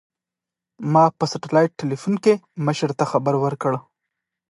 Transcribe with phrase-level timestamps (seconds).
[0.93, 2.33] ما په سټلايټ ټېلفون کښې
[2.65, 3.73] مشر ته خبر وركړ.